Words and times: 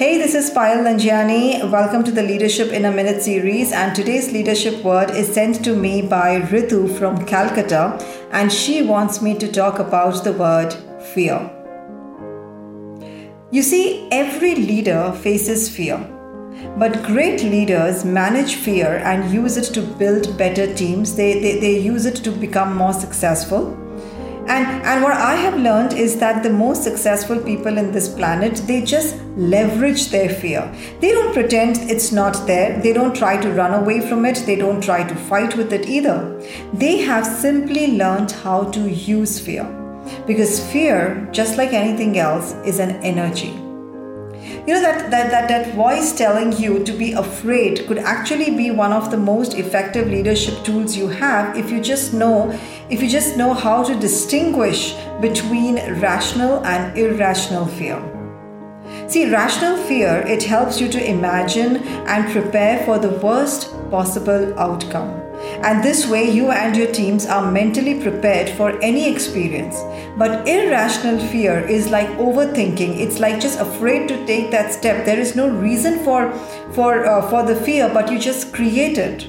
Hey, 0.00 0.16
this 0.16 0.34
is 0.34 0.50
Payal 0.50 0.78
Nanjiani. 0.84 1.70
Welcome 1.70 2.02
to 2.04 2.10
the 2.10 2.22
Leadership 2.22 2.72
in 2.72 2.86
a 2.86 2.90
Minute 2.90 3.22
series. 3.22 3.70
And 3.70 3.94
today's 3.94 4.32
leadership 4.32 4.82
word 4.82 5.10
is 5.10 5.30
sent 5.30 5.62
to 5.62 5.76
me 5.76 6.00
by 6.00 6.40
Ritu 6.40 6.98
from 6.98 7.26
Calcutta. 7.26 8.02
And 8.32 8.50
she 8.50 8.80
wants 8.80 9.20
me 9.20 9.36
to 9.36 9.52
talk 9.52 9.78
about 9.78 10.24
the 10.24 10.32
word 10.32 10.72
fear. 11.12 11.38
You 13.50 13.62
see, 13.62 14.08
every 14.10 14.54
leader 14.54 15.12
faces 15.20 15.68
fear. 15.68 15.98
But 16.78 17.02
great 17.02 17.42
leaders 17.42 18.02
manage 18.02 18.54
fear 18.54 19.02
and 19.04 19.30
use 19.30 19.58
it 19.58 19.74
to 19.74 19.82
build 19.82 20.38
better 20.38 20.74
teams. 20.74 21.14
They, 21.14 21.40
they, 21.40 21.60
they 21.60 21.78
use 21.78 22.06
it 22.06 22.16
to 22.24 22.30
become 22.30 22.74
more 22.74 22.94
successful. 22.94 23.76
And, 24.50 24.66
and 24.84 25.04
what 25.04 25.12
I 25.12 25.36
have 25.36 25.56
learned 25.56 25.92
is 25.92 26.18
that 26.18 26.42
the 26.42 26.50
most 26.50 26.82
successful 26.82 27.38
people 27.38 27.78
in 27.78 27.92
this 27.92 28.08
planet, 28.08 28.56
they 28.66 28.82
just 28.82 29.14
leverage 29.36 30.08
their 30.08 30.28
fear. 30.28 30.68
They 31.00 31.12
don't 31.12 31.32
pretend 31.32 31.76
it's 31.88 32.10
not 32.10 32.48
there. 32.48 32.80
They 32.80 32.92
don't 32.92 33.14
try 33.14 33.40
to 33.40 33.52
run 33.52 33.74
away 33.74 34.00
from 34.00 34.24
it. 34.24 34.42
They 34.46 34.56
don't 34.56 34.82
try 34.82 35.04
to 35.04 35.14
fight 35.14 35.56
with 35.56 35.72
it 35.72 35.86
either. 35.86 36.18
They 36.74 36.96
have 36.98 37.24
simply 37.24 37.96
learned 37.96 38.32
how 38.32 38.64
to 38.72 38.90
use 38.90 39.38
fear. 39.38 39.64
Because 40.26 40.58
fear, 40.72 41.28
just 41.30 41.56
like 41.56 41.72
anything 41.72 42.18
else, 42.18 42.54
is 42.64 42.80
an 42.80 42.96
energy 43.04 43.69
you 44.66 44.74
know 44.74 44.80
that, 44.80 45.10
that 45.10 45.30
that 45.30 45.48
that 45.48 45.74
voice 45.74 46.12
telling 46.12 46.52
you 46.52 46.84
to 46.84 46.92
be 46.92 47.12
afraid 47.12 47.86
could 47.86 47.98
actually 47.98 48.54
be 48.56 48.70
one 48.70 48.92
of 48.92 49.10
the 49.10 49.16
most 49.16 49.54
effective 49.54 50.08
leadership 50.08 50.62
tools 50.64 50.96
you 50.96 51.08
have 51.08 51.56
if 51.56 51.70
you 51.70 51.80
just 51.80 52.12
know 52.12 52.50
if 52.90 53.02
you 53.02 53.08
just 53.08 53.36
know 53.36 53.54
how 53.54 53.82
to 53.82 53.94
distinguish 53.98 54.94
between 55.20 55.76
rational 56.00 56.64
and 56.66 56.96
irrational 56.98 57.66
fear. 57.66 57.98
See 59.08 59.30
rational 59.30 59.76
fear 59.76 60.24
it 60.26 60.42
helps 60.42 60.80
you 60.80 60.88
to 60.88 61.10
imagine 61.10 61.76
and 62.06 62.30
prepare 62.30 62.84
for 62.84 62.98
the 62.98 63.10
worst 63.10 63.72
possible 63.90 64.58
outcome 64.58 65.29
and 65.62 65.84
this 65.84 66.06
way, 66.06 66.30
you 66.30 66.50
and 66.50 66.74
your 66.74 66.90
teams 66.90 67.26
are 67.26 67.50
mentally 67.50 68.00
prepared 68.00 68.48
for 68.50 68.80
any 68.82 69.12
experience. 69.12 69.76
But 70.16 70.48
irrational 70.48 71.18
fear 71.28 71.58
is 71.60 71.90
like 71.90 72.08
overthinking. 72.18 72.98
It's 72.98 73.18
like 73.18 73.40
just 73.40 73.60
afraid 73.60 74.08
to 74.08 74.26
take 74.26 74.50
that 74.52 74.72
step. 74.72 75.04
There 75.04 75.20
is 75.20 75.36
no 75.36 75.48
reason 75.48 76.02
for 76.04 76.32
for 76.72 77.04
uh, 77.04 77.28
for 77.28 77.42
the 77.42 77.56
fear, 77.56 77.90
but 77.92 78.10
you 78.10 78.18
just 78.18 78.54
create 78.54 78.96
it. 78.96 79.28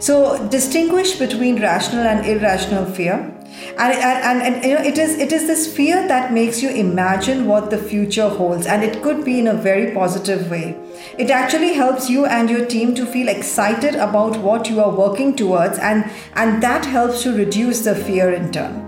So 0.00 0.46
distinguish 0.48 1.18
between 1.18 1.62
rational 1.62 2.06
and 2.06 2.26
irrational 2.26 2.84
fear 2.84 3.37
and, 3.78 3.92
and, 3.92 4.42
and, 4.42 4.64
you 4.64 4.74
know 4.74 4.82
it 4.82 4.98
is 4.98 5.16
it 5.18 5.32
is 5.32 5.46
this 5.46 5.72
fear 5.74 6.06
that 6.08 6.32
makes 6.32 6.62
you 6.62 6.70
imagine 6.70 7.46
what 7.46 7.70
the 7.70 7.78
future 7.78 8.28
holds. 8.28 8.66
And 8.66 8.82
it 8.82 9.02
could 9.02 9.24
be 9.24 9.38
in 9.38 9.48
a 9.48 9.54
very 9.54 9.92
positive 9.94 10.50
way. 10.50 10.76
It 11.18 11.30
actually 11.30 11.74
helps 11.74 12.10
you 12.10 12.26
and 12.26 12.50
your 12.50 12.66
team 12.66 12.94
to 12.96 13.06
feel 13.06 13.28
excited 13.28 13.94
about 13.94 14.36
what 14.38 14.68
you 14.68 14.80
are 14.80 14.90
working 14.90 15.36
towards. 15.36 15.78
And 15.78 16.10
and 16.34 16.62
that 16.62 16.84
helps 16.84 17.22
to 17.22 17.36
reduce 17.36 17.84
the 17.84 17.94
fear 17.94 18.32
in 18.32 18.50
turn. 18.52 18.84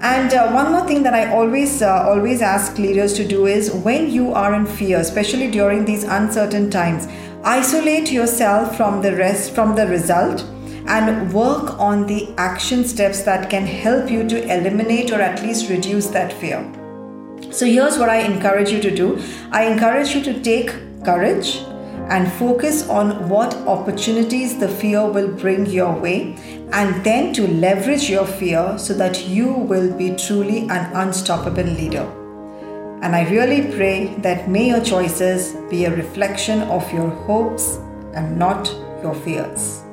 And 0.00 0.34
uh, 0.34 0.50
one 0.52 0.72
more 0.72 0.86
thing 0.86 1.02
that 1.04 1.14
I 1.14 1.32
always 1.32 1.80
uh, 1.80 2.04
always 2.06 2.42
ask 2.42 2.78
leaders 2.78 3.14
to 3.14 3.26
do 3.26 3.46
is 3.46 3.70
when 3.72 4.10
you 4.10 4.32
are 4.32 4.54
in 4.54 4.66
fear, 4.66 4.98
especially 4.98 5.50
during 5.50 5.84
these 5.84 6.04
uncertain 6.04 6.70
times, 6.70 7.08
isolate 7.42 8.10
yourself 8.10 8.76
from 8.76 9.00
the 9.02 9.16
rest 9.16 9.54
from 9.54 9.74
the 9.74 9.86
result 9.86 10.44
and 10.86 11.32
work 11.32 11.78
on 11.78 12.06
the 12.06 12.32
action 12.36 12.84
steps 12.84 13.22
that 13.22 13.48
can 13.50 13.66
help 13.66 14.10
you 14.10 14.28
to 14.28 14.42
eliminate 14.44 15.10
or 15.10 15.20
at 15.20 15.42
least 15.42 15.70
reduce 15.70 16.08
that 16.08 16.32
fear. 16.32 16.62
So, 17.50 17.66
here's 17.66 17.98
what 17.98 18.08
I 18.08 18.20
encourage 18.20 18.70
you 18.70 18.80
to 18.80 18.94
do 18.94 19.22
I 19.52 19.64
encourage 19.64 20.14
you 20.14 20.22
to 20.24 20.42
take 20.42 20.72
courage 21.04 21.56
and 22.08 22.30
focus 22.32 22.88
on 22.88 23.28
what 23.28 23.54
opportunities 23.66 24.58
the 24.58 24.68
fear 24.68 25.06
will 25.06 25.28
bring 25.28 25.66
your 25.66 25.92
way, 25.92 26.36
and 26.72 27.04
then 27.04 27.32
to 27.34 27.46
leverage 27.48 28.10
your 28.10 28.26
fear 28.26 28.76
so 28.78 28.92
that 28.94 29.26
you 29.26 29.52
will 29.52 29.92
be 29.96 30.14
truly 30.16 30.68
an 30.68 30.92
unstoppable 30.94 31.64
leader. 31.64 32.06
And 33.02 33.14
I 33.14 33.28
really 33.30 33.74
pray 33.74 34.14
that 34.18 34.48
may 34.48 34.68
your 34.68 34.82
choices 34.82 35.54
be 35.70 35.84
a 35.84 35.94
reflection 35.94 36.62
of 36.62 36.90
your 36.92 37.08
hopes 37.08 37.76
and 38.14 38.38
not 38.38 38.72
your 39.02 39.14
fears. 39.14 39.83